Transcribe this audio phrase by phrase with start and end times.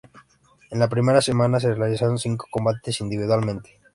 [0.71, 3.79] En la primera semana se realizaron cinco combates individualmente.